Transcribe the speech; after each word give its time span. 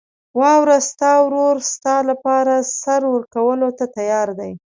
واوره، 0.39 0.77
ستا 0.89 1.11
ورور 1.25 1.55
ستا 1.73 1.95
لپاره 2.09 2.55
سر 2.81 3.01
ورکولو 3.13 3.69
ته 3.77 3.85
تیار 3.95 4.27
دی. 4.39 4.51